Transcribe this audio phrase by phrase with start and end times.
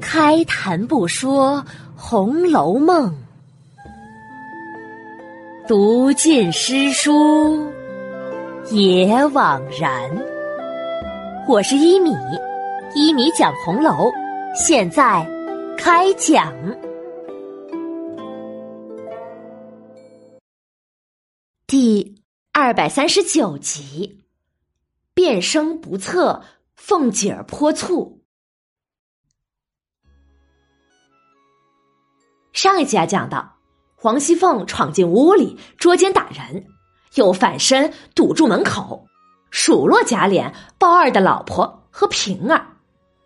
[0.00, 1.58] 开谈不说
[1.96, 3.10] 《红楼梦》，
[5.68, 7.70] 读尽诗书
[8.70, 10.10] 也枉然。
[11.48, 12.10] 我是一米，
[12.94, 14.10] 一米讲红楼，
[14.54, 15.26] 现在
[15.76, 16.52] 开讲。
[21.66, 22.16] 第
[22.52, 24.22] 二百三十九集，
[25.14, 26.42] 变声不测，
[26.82, 28.22] 凤姐儿泼醋。
[32.54, 33.58] 上一集啊，讲到
[33.94, 36.66] 黄熙凤闯进屋里捉奸打人，
[37.16, 39.06] 又反身堵住门口，
[39.50, 42.66] 数落贾琏、鲍二的老婆和平儿，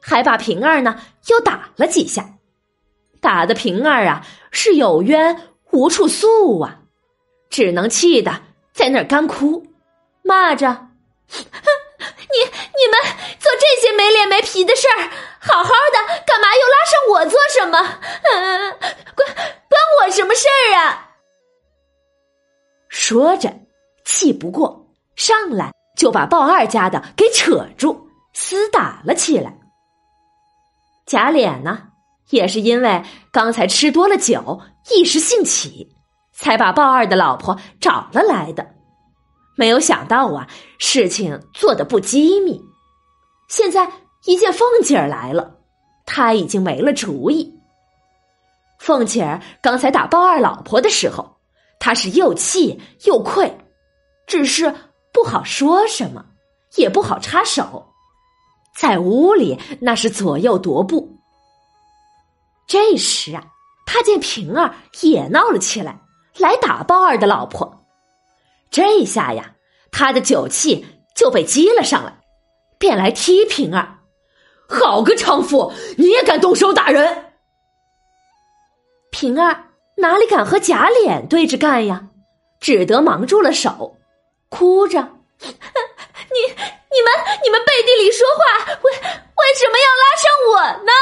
[0.02, 2.34] 还把平儿呢又打了几下，
[3.20, 6.80] 打的平儿啊是有冤无处诉啊。
[7.48, 9.64] 只能气得在那儿干哭，
[10.24, 10.88] 骂着
[13.84, 17.78] ：“些没脸没皮的事儿，好好的干嘛又拉上我做什么？
[18.32, 18.70] 嗯，
[19.14, 21.10] 关关我什么事儿啊？”
[22.88, 23.52] 说着，
[24.04, 24.86] 气不过，
[25.16, 29.58] 上来就把鲍二家的给扯住，厮打了起来。
[31.06, 31.88] 贾琏呢，
[32.30, 35.90] 也是因为刚才吃多了酒，一时兴起。
[36.36, 38.66] 才把鲍二的老婆找了来的，
[39.56, 40.48] 没有想到啊，
[40.80, 42.60] 事情做的不机密。
[43.48, 43.90] 现在
[44.24, 45.58] 一见凤姐儿来了，
[46.06, 47.58] 他已经没了主意。
[48.78, 51.36] 凤姐儿刚才打鲍二老婆的时候，
[51.78, 53.56] 他是又气又愧，
[54.26, 54.74] 只是
[55.12, 56.24] 不好说什么，
[56.76, 57.92] 也不好插手，
[58.76, 61.18] 在屋里那是左右踱步。
[62.66, 63.44] 这时啊，
[63.86, 66.00] 他见平儿也闹了起来。
[66.36, 67.86] 来打鲍二的老婆，
[68.68, 69.54] 这下呀，
[69.92, 72.12] 他的酒气就被激了上来，
[72.84, 74.00] 便来踢平儿。
[74.68, 77.32] 好个娼妇，你也敢动手打人？
[79.10, 82.08] 平儿哪里敢和贾琏对着干呀？
[82.60, 83.96] 只得忙住了手，
[84.50, 85.00] 哭着
[85.40, 87.08] ：“你、你们、
[87.42, 88.42] 你们背地里说话，
[88.82, 90.92] 为为什么要拉上我呢？”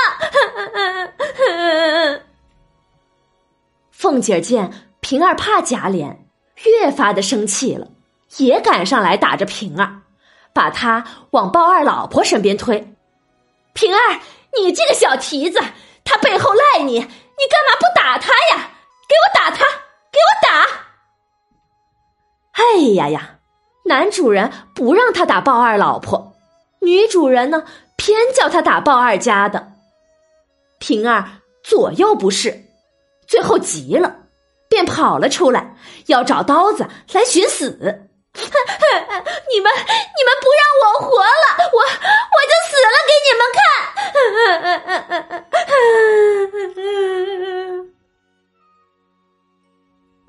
[3.91, 4.89] 凤姐见。
[5.01, 6.17] 平儿怕贾琏，
[6.65, 7.89] 越发的生气了，
[8.37, 10.02] 也赶上来打着平儿，
[10.53, 12.95] 把他往鲍二老婆身边推。
[13.73, 14.21] 平儿，
[14.59, 15.61] 你这个小蹄子，
[16.05, 18.71] 他背后赖你，你干嘛不打他呀？
[19.09, 19.65] 给我打他，
[20.11, 20.67] 给我打！
[22.53, 23.39] 哎呀呀，
[23.85, 26.35] 男主人不让他打鲍二老婆，
[26.81, 27.65] 女主人呢
[27.97, 29.73] 偏叫他打鲍二家的。
[30.79, 31.25] 平儿
[31.63, 32.65] 左右不是，
[33.27, 34.17] 最后急了。
[34.69, 35.77] 便跑了出来，
[36.07, 38.09] 要找刀子来寻死。
[39.53, 43.61] 你们，你们不让我活了，我我就死了给你们看。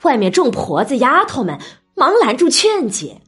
[0.04, 1.58] 外面众婆子丫头们
[1.96, 3.22] 忙拦住劝解，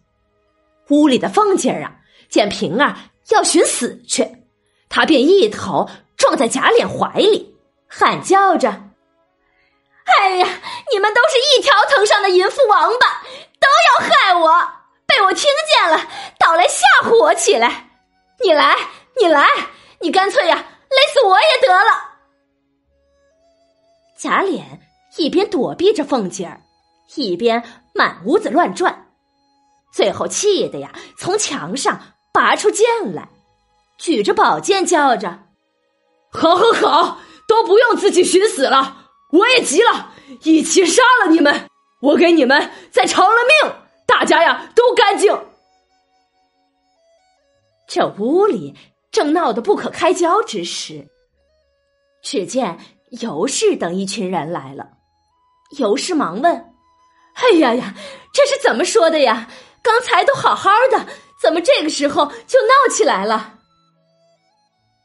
[0.89, 1.95] 屋里的凤姐儿啊，
[2.29, 2.95] 见平儿
[3.29, 4.45] 要寻死去，
[4.89, 7.55] 她便一头撞在贾琏怀里，
[7.87, 8.81] 喊叫着。
[10.19, 10.47] 哎呀！
[10.91, 13.23] 你们都是一条藤上的淫妇王八，
[13.99, 14.71] 要害我！
[15.05, 16.07] 被我听见了，
[16.39, 17.89] 倒来吓唬我起来。
[18.43, 18.75] 你来，
[19.19, 19.47] 你来，
[20.01, 22.15] 你干脆呀，勒死我也得了。
[24.17, 24.61] 贾琏
[25.17, 26.61] 一边躲避着凤姐儿，
[27.15, 29.07] 一边满屋子乱转，
[29.93, 31.99] 最后气的呀，从墙上
[32.33, 33.29] 拔出剑来，
[33.97, 35.39] 举着宝剑叫着
[36.33, 41.67] ：“好，好，好，都不用自己寻死了。”我也急了，一起杀了你们！
[42.05, 43.73] 我给你们再偿了命，
[44.05, 45.45] 大家呀都干净。
[47.87, 48.75] 这屋里
[49.11, 51.07] 正闹得不可开交之时，
[52.21, 52.79] 只见
[53.09, 54.89] 尤氏等一群人来了。
[55.77, 56.73] 尤氏忙问
[57.33, 57.95] ：“哎呀呀，
[58.31, 59.49] 这是怎么说的呀？
[59.81, 61.07] 刚才都好好的，
[61.41, 63.59] 怎么这个时候就闹起来了？”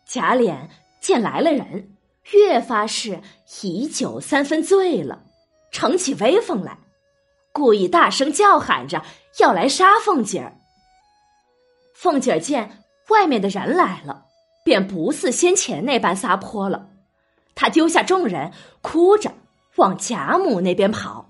[0.07, 0.69] 贾琏
[1.01, 1.97] 见来了人。
[2.33, 3.21] 越发是
[3.63, 5.25] 以酒三分醉了，
[5.73, 6.79] 逞起威风来，
[7.52, 9.02] 故意大声叫喊着
[9.38, 10.56] 要来杀凤姐儿。
[11.94, 14.26] 凤姐儿见外面的人来了，
[14.64, 16.88] 便不似先前那般撒泼了，
[17.55, 19.32] 她丢下众人，哭着
[19.76, 21.29] 往贾母那边跑。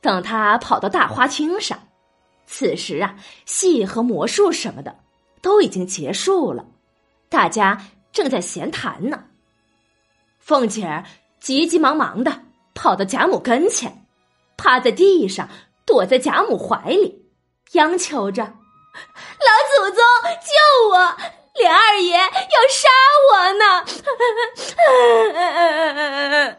[0.00, 1.76] 等他跑到大花厅上，
[2.46, 3.16] 此时啊，
[3.46, 4.96] 戏和魔术什么的
[5.42, 6.64] 都已经结束了，
[7.28, 7.82] 大家
[8.12, 9.24] 正在闲谈呢。
[10.38, 11.04] 凤姐儿
[11.40, 12.42] 急急忙忙的
[12.74, 14.06] 跑到贾母跟前，
[14.58, 15.48] 趴在地上，
[15.86, 17.24] 躲在贾母怀里，
[17.72, 18.50] 央求着：“老
[19.70, 20.04] 祖宗
[20.44, 20.50] 救
[20.90, 21.16] 我！
[21.54, 22.28] 连二爷要
[22.70, 22.88] 杀
[23.32, 23.64] 我呢！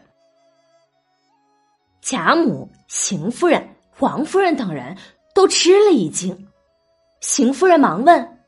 [2.02, 4.96] 贾母、邢夫人、王夫人等人
[5.34, 6.48] 都吃了一惊。
[7.20, 8.40] 邢夫人忙问：“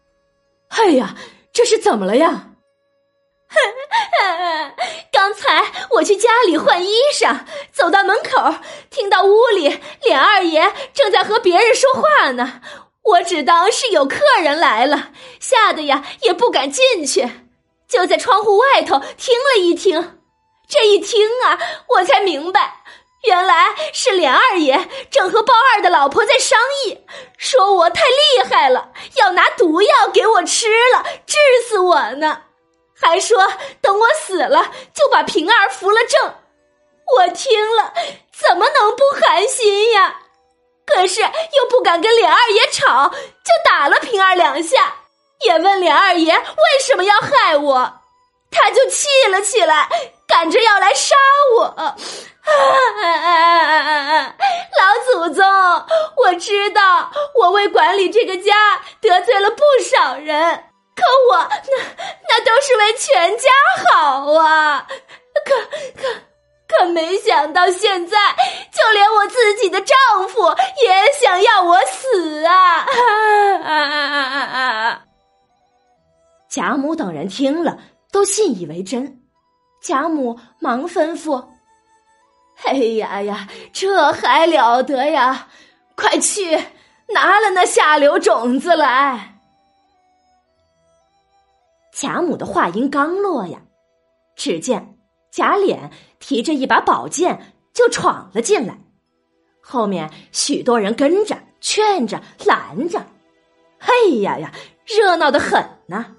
[0.69, 1.17] 哎呀，
[1.53, 2.49] 这是怎么了呀？”
[5.23, 8.57] 刚才我去家里换衣裳，走到门口，
[8.91, 12.61] 听到屋里琏二爷正在和别人说话呢。
[13.05, 17.31] 我只当是有客人来了，吓得呀也不敢进去，
[17.89, 20.19] 就在窗户外头听了一听。
[20.69, 21.57] 这一听啊，
[21.91, 22.83] 我才明白，
[23.23, 26.99] 原来是琏二爷正和包二的老婆在商议，
[27.39, 31.37] 说我太厉害了，要拿毒药给我吃了，治
[31.69, 32.43] 死我呢。
[33.03, 36.35] 还说等我死了就把平儿扶了正，
[37.17, 37.93] 我听了
[38.33, 40.21] 怎么能不寒心呀？
[40.87, 44.95] 可是又不敢跟琏二爷吵，就打了平儿两下，
[45.41, 48.01] 也问琏二爷为什么要害我，
[48.51, 49.89] 他就气了起来，
[50.27, 51.17] 赶着要来杀
[51.57, 51.75] 我。
[54.79, 55.45] 老祖宗，
[56.17, 60.72] 我知道我为管理这个家得罪了不少人。
[60.95, 61.77] 可我那
[62.29, 63.49] 那都是为全家
[63.91, 64.87] 好啊！
[65.45, 65.55] 可
[66.01, 66.09] 可
[66.69, 68.17] 可没想到现在
[68.71, 69.97] 就连我自己的丈
[70.29, 70.55] 夫
[70.85, 72.87] 也想要我死啊！
[73.65, 75.03] 啊
[76.49, 77.79] 贾母等人听了
[78.11, 79.23] 都信以为真，
[79.83, 81.43] 贾母忙吩咐
[82.65, 85.49] ：“哎呀呀，这还了得呀！
[85.97, 86.55] 快去
[87.09, 89.31] 拿了那下流种子来。”
[91.93, 93.61] 贾母的话音刚落呀，
[94.35, 94.99] 只见
[95.31, 98.79] 贾琏提着一把宝剑就闯了进来，
[99.61, 102.99] 后面许多人跟着劝着拦着，
[103.79, 104.53] 哎呀呀，
[104.87, 106.17] 热闹的很呐。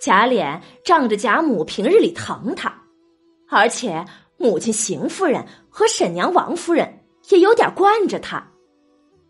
[0.00, 2.82] 贾琏仗着贾母平日里疼他，
[3.48, 4.04] 而且
[4.36, 8.44] 母亲邢夫人和婶娘王夫人也有点惯着他，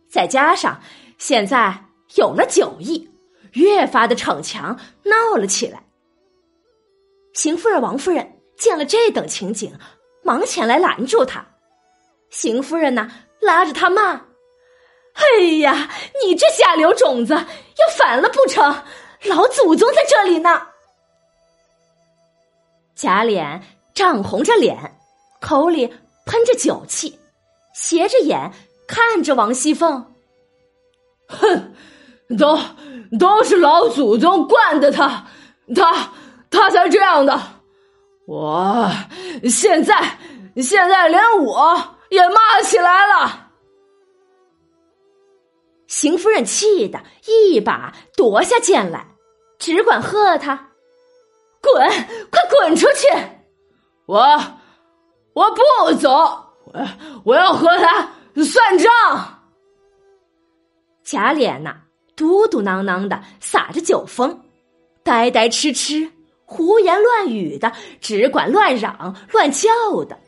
[0.09, 0.81] 再加上
[1.19, 1.85] 现在
[2.17, 3.09] 有了酒意。
[3.55, 5.83] 越发的逞强，闹了起来。
[7.33, 9.77] 邢夫人、王夫人见了这等情景，
[10.23, 11.45] 忙前来拦住他。
[12.31, 13.11] 邢夫人呢，
[13.41, 14.27] 拉着他骂
[15.15, 15.91] ：“哎呀，
[16.23, 18.85] 你这下流种子，要反了不成？
[19.25, 20.69] 老祖宗在这里呢！”
[22.95, 23.61] 贾琏
[23.95, 24.97] 涨红着脸，
[25.41, 25.93] 口里
[26.27, 27.19] 喷着酒气，
[27.75, 28.53] 斜着眼
[28.87, 30.15] 看着王熙凤，
[31.29, 31.75] 哼。
[32.39, 32.59] 都
[33.19, 35.27] 都是老祖宗惯的他，
[35.75, 36.13] 他
[36.51, 37.41] 他才这样的。
[38.27, 38.91] 我
[39.49, 40.19] 现在
[40.57, 43.51] 现在连我也骂起来了。
[45.87, 49.07] 邢夫人气得一把夺下剑来，
[49.59, 50.71] 只管喝他
[51.61, 51.87] ：“滚，
[52.31, 53.07] 快滚出去！
[54.07, 54.21] 我
[55.35, 56.11] 我不走，
[56.73, 56.89] 我
[57.25, 58.11] 我要和他
[58.43, 58.91] 算账。”
[61.05, 61.84] 贾琏呐。
[62.17, 64.41] 嘟嘟囔囔的撒着酒疯，
[65.03, 66.11] 呆呆痴痴，
[66.45, 69.69] 胡言乱语的，只管乱嚷乱叫
[70.05, 70.19] 的，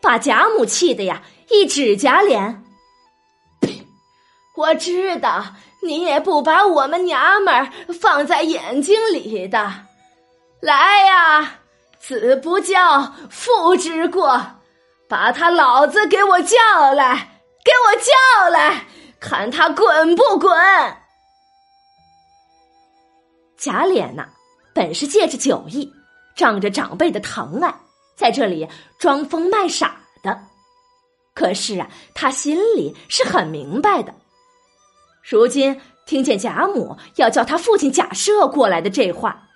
[0.00, 2.56] 把贾母气的呀，一指贾琏，
[4.56, 5.44] 我知道
[5.82, 9.72] 你也不把我们娘们儿放在眼睛里的，
[10.60, 11.54] 来呀，
[11.98, 14.40] 子不教，父之过，
[15.08, 16.58] 把他老子给我叫
[16.94, 18.86] 来，给我叫来。
[19.22, 20.50] 看他滚不滚！
[23.56, 24.28] 贾琏呐，
[24.74, 25.90] 本是借着酒意，
[26.34, 27.72] 仗着长辈的疼爱，
[28.16, 30.42] 在这里装疯卖傻的。
[31.34, 34.12] 可是啊，他心里是很明白的。
[35.22, 39.48] 如今听见贾母要叫他父亲贾赦过来的这话，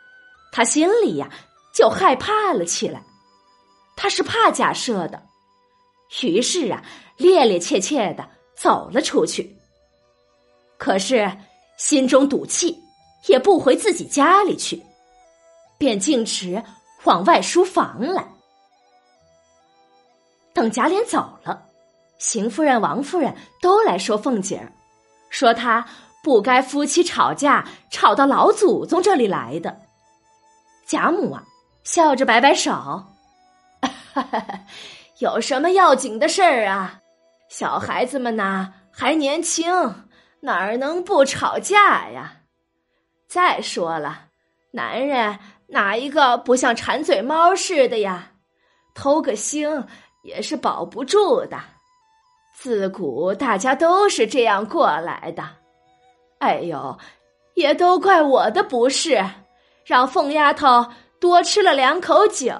[0.53, 1.29] 他心里呀
[1.75, 3.03] 就害怕了起来。
[3.97, 5.21] 他是怕贾赦的，
[6.23, 6.85] 于是啊，
[7.19, 9.56] 趔趔趄趄的走了出去。
[10.79, 11.31] 可是
[11.77, 12.83] 心中赌气，
[13.27, 14.83] 也不回自己家里去，
[15.79, 16.63] 便径直
[17.05, 18.27] 往外书房来。
[20.53, 21.63] 等贾琏走了，
[22.19, 24.73] 邢夫人、王夫人都来说凤姐儿，
[25.29, 25.87] 说她
[26.23, 29.77] 不该夫妻吵架吵到老祖宗这里来的。
[30.87, 31.45] 贾母啊，
[31.85, 33.05] 笑着摆摆手
[35.21, 37.01] ：“有什么要紧的事儿啊？
[37.49, 39.67] 小孩子们呐，还年轻。”
[40.41, 42.43] 哪儿能不吵架呀？
[43.27, 44.27] 再说了，
[44.71, 45.39] 男人
[45.69, 48.33] 哪一个不像馋嘴猫似的呀？
[48.95, 49.85] 偷个腥
[50.23, 51.59] 也是保不住的。
[52.55, 55.45] 自古大家都是这样过来的。
[56.39, 56.99] 哎呦，
[57.55, 59.23] 也都怪我的不是，
[59.85, 60.87] 让凤丫头
[61.21, 62.55] 多吃了两口酒，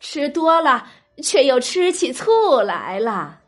[0.00, 0.86] 吃多了
[1.22, 3.40] 却又吃起醋来了。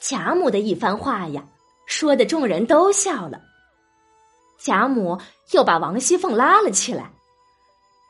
[0.00, 1.44] 贾母的一番话呀，
[1.86, 3.40] 说的众人都笑了。
[4.58, 5.20] 贾母
[5.52, 7.10] 又把王熙凤拉了起来：“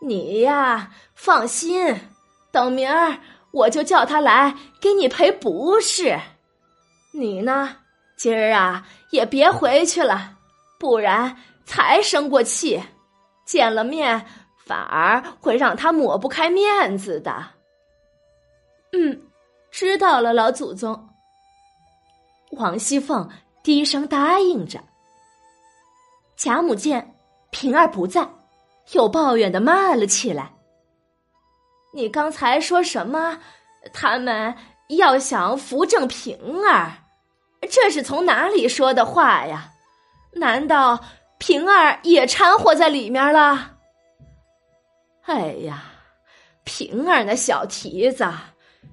[0.01, 2.01] 你呀，放心，
[2.51, 3.19] 等明儿
[3.53, 6.19] 我就叫他来给你赔不是。
[7.13, 7.77] 你呢，
[8.17, 10.33] 今儿啊也别回去了。”
[10.79, 12.83] 不然才生过气，
[13.47, 14.27] 见了面
[14.67, 17.43] 反而会让他抹不开面子的。
[18.93, 19.23] 嗯，
[19.71, 21.09] 知道了，老祖宗。
[22.53, 23.27] 王熙凤
[23.67, 24.79] 低声答应着。
[26.37, 27.17] 贾母见
[27.51, 28.25] 平儿不在，
[28.93, 30.53] 又抱怨的骂了起来
[31.93, 33.41] ：“你刚才说什么？
[33.93, 34.55] 他们
[34.91, 36.93] 要想扶正平儿，
[37.69, 39.73] 这是从哪里说的话呀？”
[40.35, 41.01] 难道
[41.39, 43.79] 平儿也掺和在里面了？
[45.25, 45.83] 哎呀，
[46.63, 48.33] 平儿那小蹄子，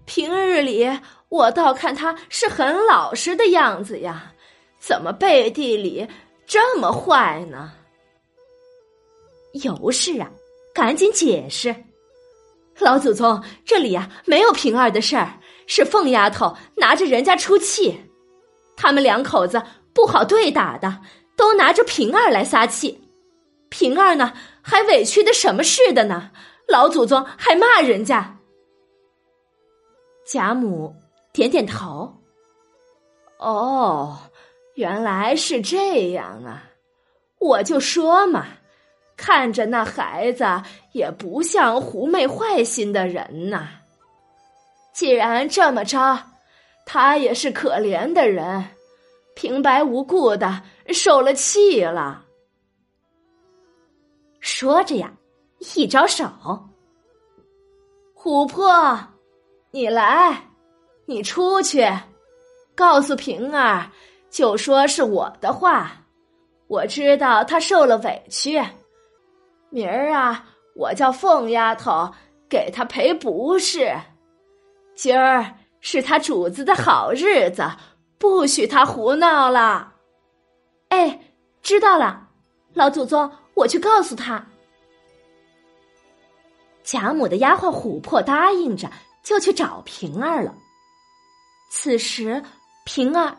[0.07, 0.99] 平日里
[1.29, 4.33] 我倒看他是很老实的样子呀，
[4.85, 6.05] 怎么背地里
[6.45, 7.71] 这么坏呢？
[9.63, 10.29] 尤氏啊，
[10.73, 11.73] 赶紧解释，
[12.79, 17.97] 老祖宗这里呀没有平儿的事儿，是凤丫头拿着人家出气，
[18.75, 19.63] 他们两口子
[19.93, 20.99] 不好对打的。
[21.35, 23.01] 都拿着平儿来撒气，
[23.69, 26.29] 平儿呢还委屈的什么似的呢？
[26.67, 28.37] 老祖宗还骂人家。
[30.27, 30.95] 贾母
[31.33, 32.21] 点点头。
[33.39, 34.15] 哦，
[34.75, 36.63] 原来是这样啊！
[37.39, 38.45] 我就说嘛，
[39.17, 40.45] 看着那孩子
[40.93, 43.69] 也不像狐媚坏心的人呐。
[44.93, 46.23] 既然这么着，
[46.85, 48.65] 他也是可怜的人。
[49.35, 52.23] 平白无故的受了气了。
[54.39, 55.11] 说着呀，
[55.75, 56.25] 一招手，
[58.15, 59.07] 琥珀，
[59.71, 60.49] 你来，
[61.05, 61.83] 你出去，
[62.75, 63.91] 告诉平儿，
[64.33, 65.91] 就说是我的话。
[66.67, 68.59] 我知道他受了委屈，
[69.69, 70.43] 明儿啊，
[70.75, 72.11] 我叫凤丫头
[72.49, 73.95] 给他赔不是。
[74.95, 75.45] 今儿
[75.81, 77.63] 是他主子的好日子。
[78.17, 79.93] 不许他胡闹了！
[80.87, 81.19] 哎，
[81.61, 82.29] 知道了，
[82.73, 84.43] 老祖宗，我去告诉他。
[86.83, 88.89] 贾母的丫鬟琥珀答应着，
[89.23, 90.55] 就去找平儿了。
[91.69, 92.41] 此时，
[92.85, 93.37] 平儿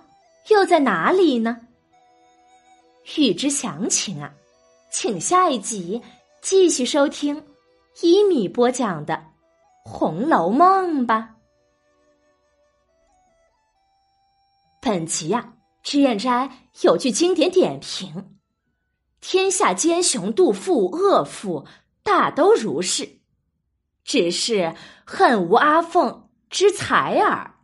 [0.49, 1.59] 又在哪里呢？
[3.17, 4.35] 欲知详情啊，
[4.91, 6.03] 请下一集
[6.43, 7.43] 继续收听
[8.03, 9.15] 一米播讲的
[9.89, 11.37] 《红楼梦》吧。
[14.81, 16.51] 本集呀，脂砚斋
[16.83, 18.39] 有句经典点评
[19.23, 21.67] ：“天下奸雄妒妇恶妇，
[22.03, 23.21] 大都如是，
[24.05, 24.75] 只是
[25.07, 27.55] 恨无阿凤之才耳。”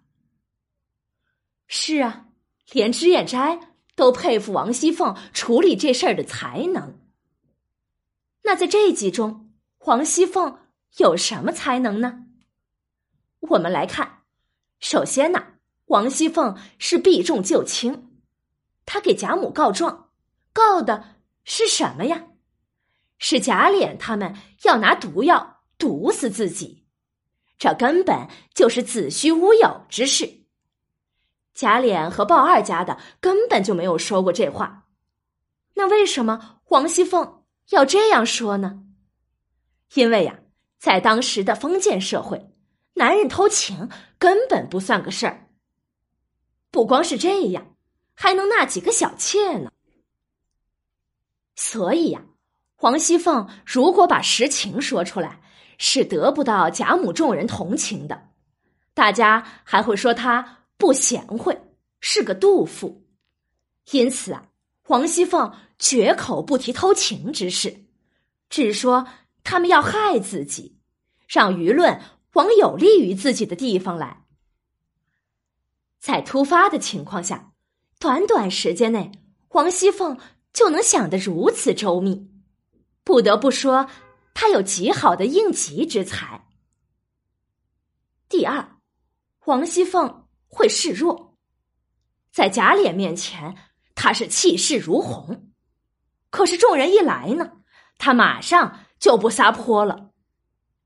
[1.69, 2.27] 是啊，
[2.73, 6.99] 连脂砚斋都佩服王熙凤处理这事儿的才能。
[8.43, 10.59] 那在这一集中，王熙凤
[10.97, 12.27] 有什么才能呢？
[13.41, 14.23] 我们来看，
[14.81, 15.47] 首先呢。
[15.87, 18.13] 王熙凤是避重就轻，
[18.87, 20.11] 她给贾母告状，
[20.53, 22.27] 告的是什么呀？
[23.19, 26.87] 是贾琏他们要拿毒药毒死自己，
[27.59, 30.40] 这根本就是子虚乌有之事。
[31.61, 34.87] 贾琏和鲍二家的根本就没有说过这话，
[35.75, 38.83] 那为什么王熙凤要这样说呢？
[39.93, 40.39] 因为呀，
[40.79, 42.51] 在当时的封建社会，
[42.95, 45.49] 男人偷情根本不算个事儿。
[46.71, 47.77] 不光是这样，
[48.15, 49.71] 还能纳几个小妾呢。
[51.57, 52.23] 所以呀，
[52.75, 55.43] 黄熙凤如果把实情说出来，
[55.77, 58.29] 是得不到贾母众人同情的，
[58.95, 61.61] 大家还会说她不贤惠，
[62.01, 63.07] 是个妒妇。
[63.93, 64.49] 因此啊，
[64.83, 67.85] 黄熙凤绝口不提偷情之事，
[68.49, 69.07] 只说
[69.45, 70.79] 他们要害自己，
[71.29, 72.01] 让舆论
[72.33, 74.25] 往有利于自己的地方来。
[75.99, 77.53] 在突发的情况下，
[77.99, 79.13] 短短时间内，
[79.49, 80.19] 黄熙凤
[80.55, 82.31] 就能想得如此周密，
[83.05, 83.87] 不得不说，
[84.33, 86.49] 她有极好的应急之才。
[88.31, 88.79] 第二，
[89.39, 91.39] 黄熙凤会示弱，
[92.31, 93.57] 在贾琏面前，
[93.95, 95.51] 他是气势如虹；
[96.29, 97.53] 可是众人一来呢，
[97.97, 100.11] 他马上就不撒泼了，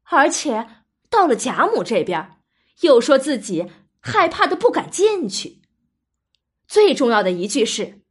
[0.04, 2.38] 而且到了贾母这边，
[2.82, 3.68] 又说自己。
[4.06, 5.62] 害怕的不敢进去。
[6.68, 8.02] 最重要的一句是：“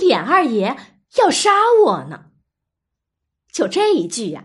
[0.00, 0.76] 脸二爷
[1.16, 1.50] 要杀
[1.84, 2.26] 我呢。
[3.50, 4.44] 就这一句呀，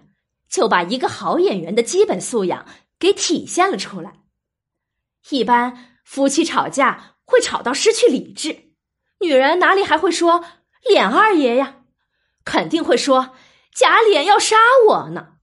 [0.49, 2.65] 就把一个好演员的基本素养
[2.97, 4.24] 给体现了出来。
[5.29, 8.71] 一般夫妻吵架会吵到失去理智，
[9.19, 10.43] 女人哪里还会说
[10.87, 11.83] 脸二爷呀？
[12.43, 13.35] 肯定会说
[13.73, 14.55] 假脸要杀
[14.89, 15.37] 我呢。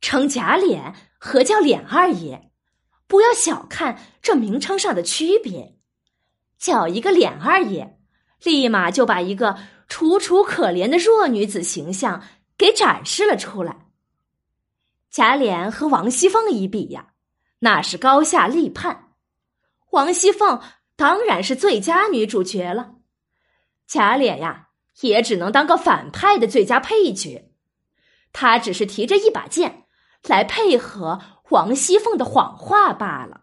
[0.00, 2.50] 称假脸和叫脸二爷，
[3.06, 5.76] 不要小看这名称上的区别。
[6.58, 7.98] 叫一个脸二爷，
[8.42, 9.58] 立马就把一个
[9.88, 12.22] 楚楚可怜的弱女子形象。
[12.58, 13.86] 给展示了出来。
[15.12, 17.12] 贾琏和王熙凤一比呀，
[17.60, 19.12] 那是高下立判。
[19.90, 20.60] 王熙凤
[20.96, 22.96] 当然是最佳女主角了，
[23.86, 24.68] 贾琏呀
[25.00, 27.52] 也只能当个反派的最佳配角。
[28.32, 29.86] 他只是提着一把剑
[30.24, 33.42] 来配合王熙凤的谎话罢了。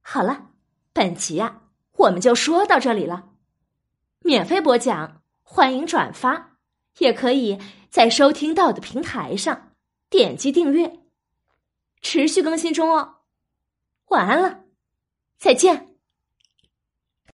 [0.00, 0.48] 好了，
[0.92, 1.62] 本集呀
[1.96, 3.30] 我们就说到这里了。
[4.20, 6.58] 免费播讲，欢迎转发。
[6.98, 7.58] 也可以
[7.90, 9.72] 在收听到的平台上
[10.08, 11.00] 点击订阅，
[12.04, 13.22] 持续更新中哦。
[14.08, 14.64] 晚安了，
[15.38, 15.93] 再见。